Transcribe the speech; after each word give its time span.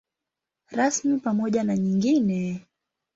Rasmi 0.71 1.19
pamoja 1.19 1.63
na 1.63 1.77
nyingine. 1.77 2.67